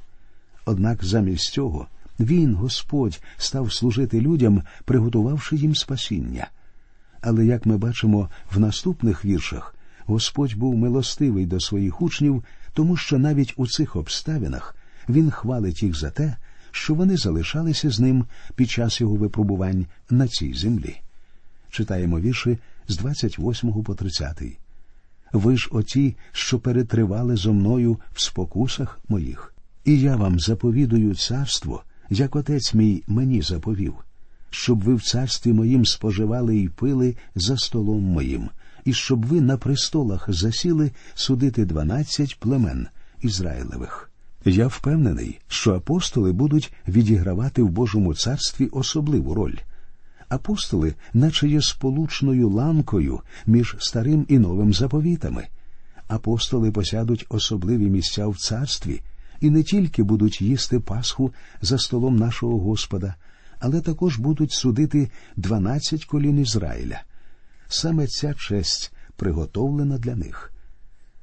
Однак 0.64 1.04
замість 1.04 1.52
цього 1.52 1.86
він, 2.20 2.54
Господь, 2.54 3.20
став 3.36 3.72
служити 3.72 4.20
людям, 4.20 4.62
приготувавши 4.84 5.56
їм 5.56 5.74
спасіння. 5.74 6.48
Але 7.20 7.46
як 7.46 7.66
ми 7.66 7.76
бачимо 7.76 8.28
в 8.52 8.60
наступних 8.60 9.24
віршах, 9.24 9.74
Господь 10.06 10.54
був 10.54 10.76
милостивий 10.76 11.46
до 11.46 11.60
своїх 11.60 12.02
учнів, 12.02 12.44
тому 12.72 12.96
що 12.96 13.18
навіть 13.18 13.54
у 13.56 13.66
цих 13.66 13.96
обставинах 13.96 14.76
Він 15.08 15.30
хвалить 15.30 15.82
їх 15.82 15.98
за 15.98 16.10
те, 16.10 16.36
що 16.70 16.94
вони 16.94 17.16
залишалися 17.16 17.90
з 17.90 18.00
ним 18.00 18.24
під 18.54 18.70
час 18.70 19.00
його 19.00 19.14
випробувань 19.14 19.86
на 20.10 20.28
цій 20.28 20.54
землі. 20.54 21.00
Читаємо 21.74 22.20
вірші 22.20 22.58
з 22.88 22.96
28 22.96 23.82
по 23.82 23.94
30. 23.94 24.42
Ви 25.32 25.56
ж 25.56 25.68
оті, 25.72 26.16
що 26.32 26.58
перетривали 26.58 27.36
зо 27.36 27.52
мною 27.52 27.98
в 28.12 28.20
спокусах 28.20 29.00
моїх, 29.08 29.54
і 29.84 30.00
я 30.00 30.16
вам 30.16 30.40
заповідую 30.40 31.14
царство, 31.14 31.82
як 32.10 32.36
отець 32.36 32.74
мій 32.74 33.02
мені 33.06 33.42
заповів, 33.42 33.94
щоб 34.50 34.82
ви 34.82 34.94
в 34.94 35.02
царстві 35.02 35.52
моїм 35.52 35.86
споживали 35.86 36.58
і 36.58 36.68
пили 36.68 37.16
за 37.34 37.56
столом 37.56 38.02
моїм, 38.02 38.50
і 38.84 38.92
щоб 38.92 39.26
ви 39.26 39.40
на 39.40 39.56
престолах 39.56 40.26
засіли 40.28 40.90
судити 41.14 41.64
дванадцять 41.64 42.38
племен 42.40 42.86
Ізраїлевих. 43.22 44.10
Я 44.44 44.66
впевнений, 44.66 45.38
що 45.48 45.74
апостоли 45.74 46.32
будуть 46.32 46.72
відігравати 46.88 47.62
в 47.62 47.68
Божому 47.68 48.14
царстві 48.14 48.66
особливу 48.66 49.34
роль. 49.34 49.56
Апостоли, 50.28 50.94
наче 51.12 51.48
є 51.48 51.62
сполучною 51.62 52.48
ланкою 52.48 53.20
між 53.46 53.76
старим 53.78 54.26
і 54.28 54.38
новим 54.38 54.74
заповітами. 54.74 55.46
Апостоли 56.08 56.70
посядуть 56.70 57.26
особливі 57.28 57.90
місця 57.90 58.26
в 58.26 58.36
царстві 58.36 59.02
і 59.40 59.50
не 59.50 59.62
тільки 59.62 60.02
будуть 60.02 60.42
їсти 60.42 60.80
Пасху 60.80 61.32
за 61.62 61.78
столом 61.78 62.16
нашого 62.16 62.58
Господа, 62.58 63.14
але 63.58 63.80
також 63.80 64.18
будуть 64.18 64.52
судити 64.52 65.10
дванадцять 65.36 66.04
колін 66.04 66.38
Ізраїля. 66.38 67.02
Саме 67.68 68.06
ця 68.06 68.34
честь 68.34 68.92
приготовлена 69.16 69.98
для 69.98 70.16
них. 70.16 70.52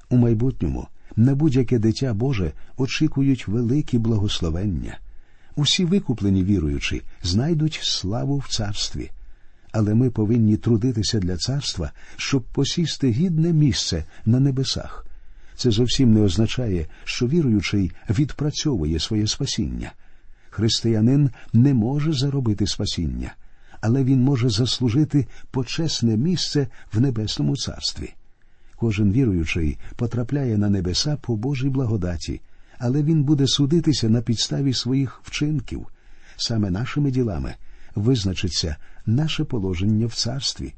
У 0.10 0.17
майбутньому 0.17 0.88
на 1.15 1.36
будь-яке 1.36 1.79
дитя 1.79 2.13
Боже 2.13 2.51
очікують 2.77 3.48
великі 3.48 3.98
благословення. 3.98 5.00
Усі 5.55 5.86
викуплені 5.86 6.43
віруючі 6.43 7.01
знайдуть 7.24 7.79
славу 7.84 8.38
в 8.38 8.48
царстві. 8.50 9.12
Але 9.72 9.93
ми 9.93 10.10
повинні 10.10 10.58
трудитися 10.58 11.20
для 11.20 11.38
царства, 11.38 11.91
щоб 12.17 12.43
посісти 12.43 13.12
гідне 13.12 13.53
місце 13.53 14.05
на 14.25 14.39
небесах. 14.39 15.05
Це 15.55 15.72
зовсім 15.72 16.13
не 16.13 16.22
означає, 16.22 16.86
що 17.03 17.27
віруючий 17.27 17.91
відпрацьовує 18.10 19.00
своє 19.00 19.27
спасіння. 19.27 19.91
Християнин 20.50 21.29
не 21.53 21.74
може 21.74 22.13
заробити 22.13 22.67
спасіння, 22.67 23.34
але 23.81 24.03
він 24.03 24.22
може 24.22 24.50
заслужити 24.50 25.27
почесне 25.51 26.17
місце 26.17 26.67
в 26.93 27.01
небесному 27.01 27.58
царстві. 27.58 28.13
Кожен 28.75 29.12
віруючий 29.12 29.77
потрапляє 29.96 30.58
на 30.58 30.70
небеса 30.70 31.17
по 31.22 31.36
Божій 31.36 31.70
благодаті, 31.70 32.41
але 32.81 33.03
він 33.03 33.23
буде 33.23 33.47
судитися 33.47 34.09
на 34.09 34.21
підставі 34.21 34.73
своїх 34.73 35.21
вчинків. 35.23 35.88
Саме 36.38 36.69
нашими 36.69 37.11
ділами 37.11 37.55
визначиться 37.95 38.75
наше 39.05 39.43
положення 39.43 40.05
в 40.05 40.13
царстві. 40.13 40.73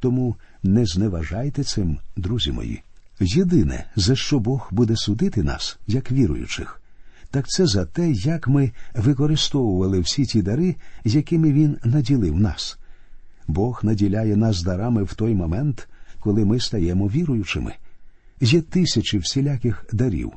Тому 0.00 0.36
не 0.62 0.86
зневажайте 0.86 1.64
цим, 1.64 1.98
друзі 2.16 2.52
мої. 2.52 2.82
Єдине, 3.20 3.84
за 3.96 4.16
що 4.16 4.38
Бог 4.38 4.68
буде 4.70 4.96
судити 4.96 5.42
нас, 5.42 5.78
як 5.86 6.12
віруючих, 6.12 6.80
так 7.30 7.48
це 7.48 7.66
за 7.66 7.84
те, 7.84 8.10
як 8.10 8.48
ми 8.48 8.72
використовували 8.94 10.00
всі 10.00 10.24
ті 10.24 10.42
дари, 10.42 10.76
якими 11.04 11.52
Він 11.52 11.78
наділив 11.84 12.40
нас. 12.40 12.78
Бог 13.46 13.80
наділяє 13.82 14.36
нас 14.36 14.62
дарами 14.62 15.02
в 15.02 15.14
той 15.14 15.34
момент, 15.34 15.88
коли 16.20 16.44
ми 16.44 16.60
стаємо 16.60 17.08
віруючими. 17.08 17.74
Є 18.40 18.60
тисячі 18.60 19.18
всіляких 19.18 19.86
дарів. 19.92 20.32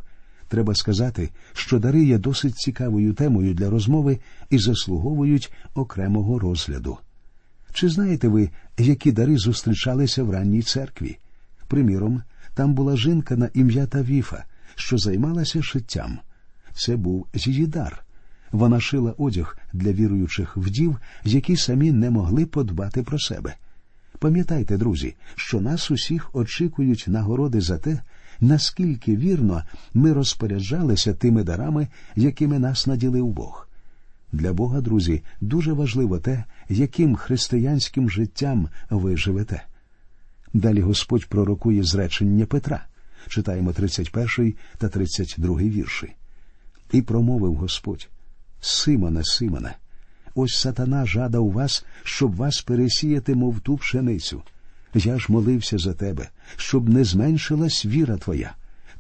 Треба 0.51 0.75
сказати, 0.75 1.29
що 1.53 1.79
дари 1.79 2.03
є 2.03 2.17
досить 2.17 2.55
цікавою 2.55 3.13
темою 3.13 3.53
для 3.53 3.70
розмови 3.70 4.20
і 4.50 4.60
заслуговують 4.60 5.53
окремого 5.74 6.39
розгляду. 6.39 6.98
Чи 7.74 7.89
знаєте 7.89 8.27
ви, 8.27 8.50
які 8.77 9.12
дари 9.12 9.38
зустрічалися 9.38 10.24
в 10.24 10.29
ранній 10.29 10.62
церкві? 10.62 11.17
Приміром, 11.67 12.22
там 12.53 12.74
була 12.74 12.98
жінка 12.98 13.36
на 13.36 13.50
ім'я 13.53 13.86
Тавіфа, 13.86 14.43
що 14.75 14.98
займалася 14.98 15.62
шиттям. 15.63 16.20
Це 16.74 16.96
був 16.96 17.27
її 17.34 17.67
дар. 17.67 18.05
Вона 18.51 18.79
шила 18.79 19.13
одяг 19.17 19.58
для 19.74 19.91
віруючих 19.91 20.58
вдів, 20.58 20.98
які 21.24 21.58
самі 21.58 21.91
не 21.91 22.10
могли 22.10 22.46
подбати 22.46 23.03
про 23.03 23.20
себе. 23.20 23.55
Пам'ятайте, 24.20 24.77
друзі, 24.77 25.15
що 25.36 25.62
нас 25.62 25.91
усіх 25.91 26.36
очікують 26.36 27.05
нагороди 27.08 27.62
за 27.62 27.77
те, 27.77 28.01
наскільки 28.41 29.15
вірно 29.15 29.63
ми 29.93 30.13
розпоряджалися 30.13 31.13
тими 31.13 31.43
дарами, 31.43 31.88
якими 32.15 32.60
нас 32.60 32.88
наділив 32.88 33.27
Бог. 33.27 33.67
Для 34.31 34.53
Бога, 34.53 34.81
друзі, 34.81 35.24
дуже 35.41 35.74
важливо 35.74 36.19
те, 36.19 36.43
яким 36.69 37.15
християнським 37.15 38.10
життям 38.10 38.69
ви 38.89 39.17
живете. 39.17 39.63
Далі 40.53 40.81
Господь 40.81 41.25
пророкує 41.25 41.83
зречення 41.83 42.45
Петра. 42.45 42.86
Читаємо 43.27 43.74
31 43.74 44.53
та 44.77 44.89
32 44.89 45.57
вірші. 45.57 46.13
І 46.91 47.01
промовив 47.01 47.55
Господь 47.55 48.10
Симоне, 48.62 49.24
Симоне, 49.24 49.75
ось 50.36 50.60
сатана 50.60 51.05
жадав 51.05 51.51
вас, 51.51 51.86
щоб 52.03 52.36
вас 52.36 52.62
пересіяти, 52.62 53.36
мов 53.36 53.60
ту 53.60 53.77
пшеницю. 53.77 54.41
Я 54.93 55.19
ж 55.19 55.25
молився 55.29 55.77
за 55.77 55.93
тебе, 55.93 56.29
щоб 56.55 56.89
не 56.89 57.03
зменшилась 57.03 57.86
віра 57.86 58.17
твоя. 58.17 58.55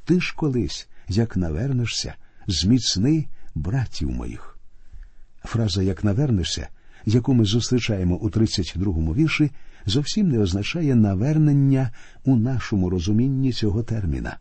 Ти 0.05 0.21
ж 0.21 0.33
колись, 0.35 0.87
як 1.07 1.37
навернешся, 1.37 2.13
зміцни 2.47 3.25
братів 3.55 4.11
моїх. 4.11 4.57
Фраза 5.43 5.83
як 5.83 6.03
навернешся, 6.03 6.67
яку 7.05 7.33
ми 7.33 7.45
зустрічаємо 7.45 8.15
у 8.15 8.29
32-му 8.29 9.13
вірші, 9.13 9.51
зовсім 9.85 10.29
не 10.29 10.39
означає 10.39 10.95
навернення 10.95 11.91
у 12.23 12.35
нашому 12.35 12.89
розумінні 12.89 13.53
цього 13.53 13.83
терміна. 13.83 14.37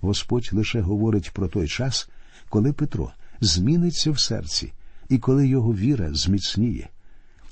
Господь 0.00 0.50
лише 0.52 0.80
говорить 0.80 1.30
про 1.30 1.48
той 1.48 1.68
час, 1.68 2.10
коли 2.48 2.72
Петро 2.72 3.12
зміниться 3.40 4.10
в 4.10 4.20
серці 4.20 4.72
і 5.08 5.18
коли 5.18 5.48
його 5.48 5.74
віра 5.74 6.14
зміцніє. 6.14 6.88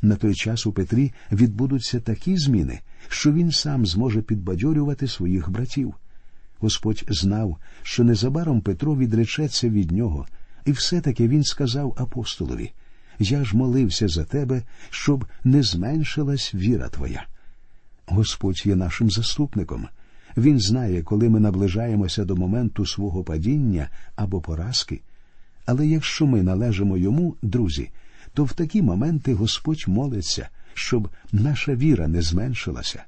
На 0.02 0.16
той 0.16 0.34
час 0.34 0.66
у 0.66 0.72
Петрі 0.72 1.12
відбудуться 1.32 2.00
такі 2.00 2.36
зміни, 2.36 2.80
що 3.08 3.32
він 3.32 3.52
сам 3.52 3.86
зможе 3.86 4.22
підбадьорювати 4.22 5.08
своїх 5.08 5.50
братів. 5.50 5.94
Господь 6.58 7.04
знав, 7.08 7.56
що 7.82 8.04
незабаром 8.04 8.60
Петро 8.60 8.96
відречеться 8.96 9.68
від 9.68 9.90
нього, 9.90 10.26
і 10.64 10.72
все-таки 10.72 11.28
він 11.28 11.44
сказав 11.44 11.96
апостолові 11.98 12.72
Я 13.18 13.44
ж 13.44 13.56
молився 13.56 14.08
за 14.08 14.24
тебе, 14.24 14.62
щоб 14.90 15.24
не 15.44 15.62
зменшилась 15.62 16.54
віра 16.54 16.88
твоя. 16.88 17.26
Господь 18.06 18.66
є 18.66 18.76
нашим 18.76 19.10
заступником. 19.10 19.88
Він 20.36 20.60
знає, 20.60 21.02
коли 21.02 21.28
ми 21.28 21.40
наближаємося 21.40 22.24
до 22.24 22.36
моменту 22.36 22.86
свого 22.86 23.24
падіння 23.24 23.88
або 24.16 24.40
поразки. 24.40 25.00
Але 25.66 25.86
якщо 25.86 26.26
ми 26.26 26.42
належимо 26.42 26.96
йому, 26.96 27.36
друзі, 27.42 27.90
то 28.36 28.44
в 28.44 28.52
такі 28.52 28.82
моменти 28.82 29.34
Господь 29.34 29.84
молиться, 29.86 30.48
щоб 30.74 31.08
наша 31.32 31.74
віра 31.74 32.08
не 32.08 32.22
зменшилася. 32.22 33.04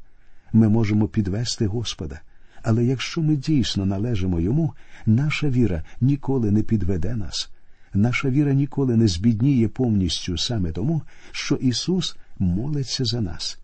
Ми 0.52 0.68
можемо 0.68 1.08
підвести 1.08 1.66
Господа. 1.66 2.20
Але 2.62 2.84
якщо 2.84 3.20
ми 3.22 3.36
дійсно 3.36 3.86
належимо 3.86 4.40
йому, 4.40 4.72
наша 5.06 5.48
віра 5.48 5.84
ніколи 6.00 6.50
не 6.50 6.62
підведе 6.62 7.16
нас. 7.16 7.50
Наша 7.94 8.30
віра 8.30 8.52
ніколи 8.52 8.96
не 8.96 9.08
збідніє 9.08 9.68
повністю 9.68 10.38
саме 10.38 10.72
тому, 10.72 11.02
що 11.32 11.54
Ісус 11.54 12.16
молиться 12.38 13.04
за 13.04 13.20
нас. 13.20 13.58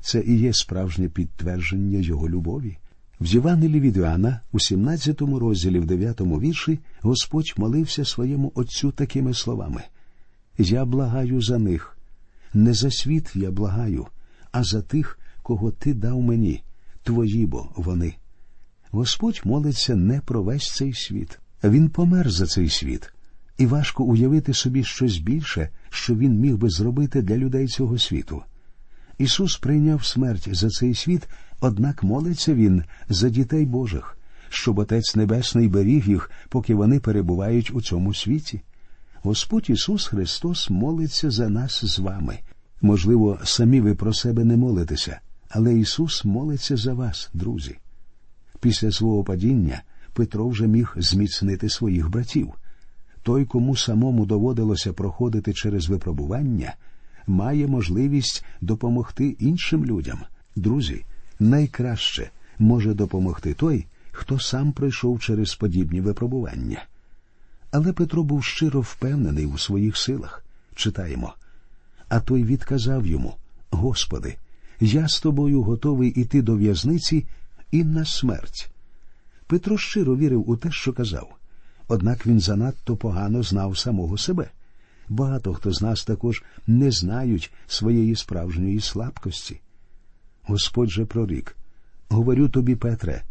Це 0.00 0.20
і 0.20 0.38
є 0.38 0.52
справжнє 0.52 1.08
підтвердження 1.08 1.98
Його 1.98 2.28
любові. 2.28 2.76
В 3.20 3.26
Євангелії 3.26 3.80
від 3.80 3.96
Іоанна, 3.96 4.40
у 4.52 4.60
17 4.60 5.20
розділі 5.20 5.78
в 5.78 5.86
9 5.86 6.20
вірші, 6.20 6.78
Господь 7.00 7.54
молився 7.56 8.04
своєму 8.04 8.52
Отцю 8.54 8.92
такими 8.92 9.34
словами 9.34 9.82
Я 10.60 10.84
благаю 10.84 11.40
за 11.40 11.58
них. 11.58 11.96
Не 12.52 12.74
за 12.74 12.90
світ 12.90 13.30
я 13.34 13.50
благаю, 13.50 14.06
а 14.52 14.62
за 14.62 14.82
тих, 14.82 15.18
кого 15.42 15.70
ти 15.70 15.94
дав 15.94 16.20
мені, 16.20 16.62
твої 17.02 17.46
бо 17.46 17.68
вони. 17.76 18.14
Господь 18.90 19.40
молиться 19.44 19.96
не 19.96 20.20
про 20.20 20.42
весь 20.42 20.72
цей 20.74 20.94
світ. 20.94 21.38
Він 21.64 21.88
помер 21.88 22.30
за 22.30 22.46
цей 22.46 22.68
світ, 22.68 23.12
і 23.58 23.66
важко 23.66 24.04
уявити 24.04 24.54
собі 24.54 24.84
щось 24.84 25.18
більше, 25.18 25.68
що 25.90 26.14
він 26.14 26.40
міг 26.40 26.56
би 26.56 26.70
зробити 26.70 27.22
для 27.22 27.36
людей 27.36 27.66
цього 27.66 27.98
світу. 27.98 28.42
Ісус 29.18 29.56
прийняв 29.56 30.04
смерть 30.04 30.48
за 30.52 30.68
цей 30.68 30.94
світ, 30.94 31.28
однак 31.60 32.02
молиться 32.02 32.54
Він 32.54 32.84
за 33.08 33.28
дітей 33.28 33.66
Божих, 33.66 34.16
щоб 34.48 34.78
Отець 34.78 35.16
Небесний 35.16 35.68
беріг 35.68 36.08
їх, 36.08 36.30
поки 36.48 36.74
вони 36.74 37.00
перебувають 37.00 37.70
у 37.74 37.80
цьому 37.80 38.14
світі. 38.14 38.60
Господь 39.22 39.70
Ісус 39.70 40.06
Христос 40.06 40.70
молиться 40.70 41.30
за 41.30 41.48
нас 41.48 41.84
з 41.84 41.98
вами. 41.98 42.38
Можливо, 42.82 43.38
самі 43.44 43.80
ви 43.80 43.94
про 43.94 44.14
себе 44.14 44.44
не 44.44 44.56
молитеся, 44.56 45.20
але 45.48 45.74
Ісус 45.74 46.24
молиться 46.24 46.76
за 46.76 46.94
вас, 46.94 47.30
друзі. 47.34 47.78
Після 48.60 48.92
свого 48.92 49.24
падіння 49.24 49.82
Петро 50.12 50.48
вже 50.48 50.66
міг 50.66 50.94
зміцнити 50.96 51.68
своїх 51.68 52.10
братів. 52.10 52.52
Той, 53.22 53.44
кому 53.44 53.76
самому 53.76 54.26
доводилося 54.26 54.92
проходити 54.92 55.52
через 55.52 55.88
випробування, 55.88 56.74
має 57.26 57.66
можливість 57.66 58.44
допомогти 58.60 59.36
іншим 59.38 59.84
людям. 59.84 60.18
Друзі, 60.56 61.04
найкраще 61.40 62.30
може 62.58 62.94
допомогти 62.94 63.54
той, 63.54 63.86
хто 64.12 64.38
сам 64.38 64.72
пройшов 64.72 65.20
через 65.20 65.54
подібні 65.54 66.00
випробування. 66.00 66.82
Але 67.70 67.92
Петро 67.92 68.24
був 68.24 68.44
щиро 68.44 68.80
впевнений 68.80 69.46
у 69.46 69.58
своїх 69.58 69.96
силах. 69.96 70.44
Читаємо. 70.74 71.34
А 72.08 72.20
той 72.20 72.44
відказав 72.44 73.06
йому: 73.06 73.36
Господи, 73.70 74.36
я 74.80 75.08
з 75.08 75.20
тобою 75.20 75.62
готовий 75.62 76.10
іти 76.10 76.42
до 76.42 76.56
в'язниці 76.56 77.26
і 77.70 77.84
на 77.84 78.04
смерть. 78.04 78.70
Петро 79.46 79.78
щиро 79.78 80.16
вірив 80.16 80.50
у 80.50 80.56
те, 80.56 80.70
що 80.72 80.92
казав, 80.92 81.36
однак 81.88 82.26
він 82.26 82.40
занадто 82.40 82.96
погано 82.96 83.42
знав 83.42 83.78
самого 83.78 84.18
себе. 84.18 84.50
Багато 85.08 85.54
хто 85.54 85.72
з 85.72 85.82
нас 85.82 86.04
також 86.04 86.42
не 86.66 86.90
знають 86.90 87.52
своєї 87.66 88.16
справжньої 88.16 88.80
слабкості. 88.80 89.60
Господь 90.42 90.90
же 90.90 91.04
прорік 91.04 91.56
говорю 92.10 92.48
тобі, 92.48 92.76
Петре, 92.76 93.22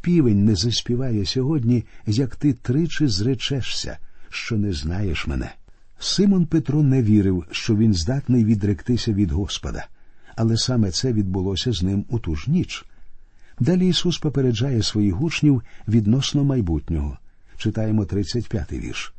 півень 0.00 0.44
не 0.44 0.54
заспіває 0.54 1.26
сьогодні, 1.26 1.84
як 2.06 2.36
ти 2.36 2.52
тричі 2.52 3.06
зречешся, 3.06 3.98
що 4.28 4.56
не 4.56 4.72
знаєш 4.72 5.26
мене. 5.26 5.52
Симон 5.98 6.46
Петро 6.46 6.82
не 6.82 7.02
вірив, 7.02 7.44
що 7.50 7.76
він 7.76 7.94
здатний 7.94 8.44
відректися 8.44 9.12
від 9.12 9.30
Господа, 9.30 9.86
але 10.36 10.56
саме 10.56 10.90
це 10.90 11.12
відбулося 11.12 11.72
з 11.72 11.82
ним 11.82 12.04
у 12.08 12.18
ту 12.18 12.34
ж 12.34 12.50
ніч. 12.50 12.84
Далі 13.60 13.88
Ісус 13.88 14.18
попереджає 14.18 14.82
своїх 14.82 15.20
учнів 15.20 15.62
відносно 15.88 16.44
майбутнього. 16.44 17.18
Читаємо 17.56 18.04
35-й 18.04 18.78
вірш. 18.78 19.14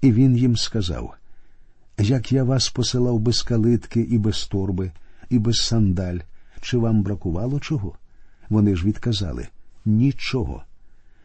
І 0.00 0.12
він 0.12 0.36
їм 0.36 0.56
сказав 0.56 1.14
Як 1.98 2.32
я 2.32 2.44
вас 2.44 2.68
посилав 2.68 3.18
без 3.18 3.42
калитки 3.42 4.00
і 4.00 4.18
без 4.18 4.46
торби, 4.46 4.92
і 5.30 5.38
без 5.38 5.56
сандаль, 5.56 6.18
чи 6.60 6.78
вам 6.78 7.02
бракувало 7.02 7.60
чого? 7.60 7.94
Вони 8.48 8.76
ж 8.76 8.86
відказали 8.86 9.48
нічого. 9.84 10.64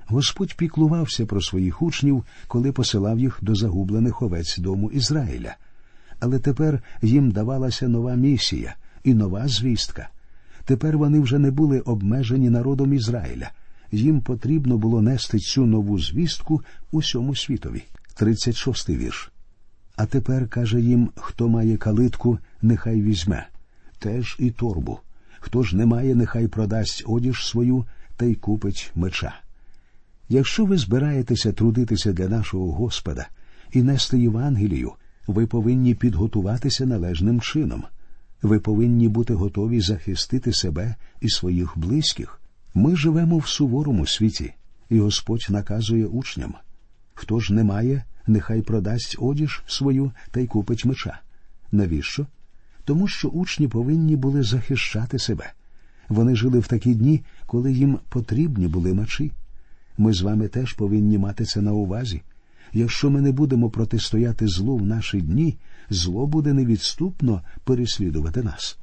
Господь 0.08 0.56
піклувався 0.58 1.26
про 1.26 1.42
своїх 1.42 1.82
учнів, 1.82 2.24
коли 2.48 2.72
посилав 2.72 3.20
їх 3.20 3.40
до 3.42 3.56
загублених 3.56 4.22
овець 4.22 4.58
дому 4.58 4.92
Ізраїля. 4.92 5.56
Але 6.20 6.40
тепер 6.40 6.82
їм 7.02 7.32
давалася 7.32 7.88
нова 7.88 8.16
місія 8.16 8.76
і 9.04 9.14
нова 9.14 9.48
звістка. 9.48 10.10
Тепер 10.66 10.98
вони 10.98 11.20
вже 11.20 11.40
не 11.40 11.52
були 11.52 11.80
обмежені 11.80 12.50
народом 12.50 12.94
Ізраїля. 12.94 13.52
Їм 13.92 14.22
потрібно 14.22 14.78
було 14.78 15.02
нести 15.02 15.40
цю 15.40 15.66
нову 15.66 16.00
звістку 16.00 16.62
усьому 16.92 17.36
світові. 17.36 17.84
36 18.16 18.90
вірш. 18.90 19.32
А 19.96 20.06
тепер 20.06 20.48
каже 20.48 20.82
їм, 20.82 21.10
хто 21.16 21.50
має 21.50 21.78
калитку, 21.78 22.40
нехай 22.62 23.02
візьме, 23.02 23.48
теж 24.00 24.36
і 24.40 24.52
торбу. 24.52 25.00
Хто 25.40 25.64
ж 25.64 25.76
не 25.76 25.86
має, 25.86 26.16
нехай 26.16 26.48
продасть 26.48 27.04
одіж 27.08 27.48
свою 27.48 27.86
та 28.18 28.26
й 28.26 28.36
купить 28.36 28.92
меча. 28.96 29.34
Якщо 30.30 30.66
ви 30.66 30.78
збираєтеся 30.78 31.52
трудитися 31.52 32.14
для 32.14 32.28
нашого 32.28 32.72
Господа 32.72 33.28
і 33.72 33.84
нести 33.84 34.20
Євангелію, 34.20 34.92
ви 35.28 35.48
повинні 35.48 35.96
підготуватися 35.96 36.86
належним 36.86 37.42
чином. 37.42 37.84
Ви 38.42 38.60
повинні 38.60 39.08
бути 39.08 39.34
готові 39.34 39.82
захистити 39.82 40.54
себе 40.54 40.96
і 41.22 41.30
своїх 41.30 41.78
близьких. 41.78 42.42
Ми 42.74 42.96
живемо 42.96 43.38
в 43.38 43.48
суворому 43.48 44.08
світі, 44.08 44.54
і 44.90 45.00
Господь 45.00 45.48
наказує 45.50 46.06
учням 46.06 46.54
хто 47.18 47.40
ж 47.40 47.54
не 47.54 47.64
має, 47.64 48.04
нехай 48.28 48.62
продасть 48.62 49.16
одіж 49.20 49.64
свою 49.68 50.12
та 50.32 50.40
й 50.40 50.48
купить 50.48 50.86
меча. 50.86 51.20
Навіщо? 51.72 52.28
Тому 52.86 53.08
що 53.08 53.28
учні 53.28 53.68
повинні 53.68 54.16
були 54.16 54.44
захищати 54.44 55.20
себе. 55.20 55.52
Вони 56.10 56.36
жили 56.36 56.60
в 56.60 56.68
такі 56.68 56.96
дні, 56.96 57.24
коли 57.48 57.74
їм 57.74 58.00
потрібні 58.10 58.68
були 58.68 58.94
мечі. 58.94 59.32
Ми 59.98 60.14
з 60.14 60.22
вами 60.22 60.48
теж 60.48 60.74
повинні 60.74 61.18
мати 61.18 61.46
це 61.46 61.62
на 61.62 61.74
увазі. 61.74 62.22
Якщо 62.74 63.10
ми 63.10 63.22
не 63.22 63.32
будемо 63.32 63.70
протистояти 63.70 64.48
злу 64.48 64.78
в 64.78 64.86
наші 64.86 65.22
дні, 65.22 65.58
зло 65.90 66.28
буде 66.28 66.54
невідступно 66.54 67.42
переслідувати 67.64 68.44
нас. 68.44 68.78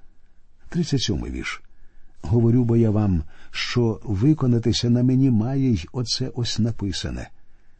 37 0.69 1.25
вірш. 1.25 1.63
Говорю 2.23 2.65
бо 2.65 2.77
я 2.77 2.91
вам, 2.91 3.23
що 3.51 4.01
виконатися 4.05 4.91
на 4.91 5.03
мені 5.03 5.31
має 5.31 5.71
й 5.71 5.89
оце 5.93 6.29
ось 6.35 6.59
написане 6.59 7.29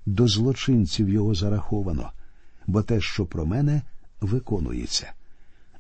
до 0.07 0.29
злочинців 0.29 1.09
його 1.09 1.35
зараховано, 1.35 2.11
бо 2.67 2.83
те, 2.83 3.01
що 3.01 3.27
про 3.27 3.47
мене, 3.47 3.83
виконується. 4.21 5.13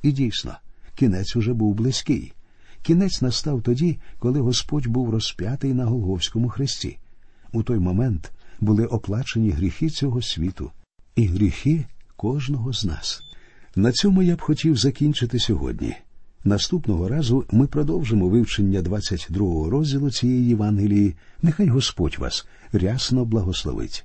І 0.02 0.12
дійсно, 0.12 0.56
кінець 0.94 1.36
уже 1.36 1.52
був 1.52 1.74
близький. 1.74 2.32
Кінець 2.84 3.22
настав 3.22 3.62
тоді, 3.62 3.98
коли 4.18 4.40
Господь 4.40 4.86
був 4.86 5.10
розп'ятий 5.10 5.74
на 5.74 5.84
Голговському 5.84 6.48
хресті. 6.48 6.98
У 7.52 7.62
той 7.62 7.78
момент 7.78 8.32
були 8.60 8.86
оплачені 8.86 9.50
гріхи 9.50 9.88
цього 9.88 10.22
світу 10.22 10.70
і 11.16 11.26
гріхи 11.26 11.84
кожного 12.16 12.72
з 12.72 12.84
нас. 12.84 13.22
На 13.76 13.92
цьому 13.92 14.22
я 14.22 14.36
б 14.36 14.40
хотів 14.40 14.76
закінчити 14.76 15.38
сьогодні. 15.38 15.96
Наступного 16.44 17.08
разу 17.08 17.44
ми 17.50 17.66
продовжимо 17.66 18.28
вивчення 18.28 18.82
22-го 18.82 19.70
розділу 19.70 20.10
цієї 20.10 20.46
Євангелії. 20.46 21.14
Нехай 21.42 21.68
Господь 21.68 22.18
вас 22.18 22.46
рясно 22.72 23.24
благословить. 23.24 24.04